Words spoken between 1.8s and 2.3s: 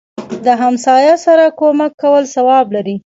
کول